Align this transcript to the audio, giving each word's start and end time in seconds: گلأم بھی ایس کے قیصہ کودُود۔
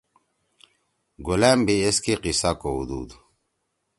گلأم 1.25 1.59
بھی 1.65 1.75
ایس 1.83 1.97
کے 2.03 2.13
قیصہ 2.23 2.51
کودُود۔ 2.61 3.09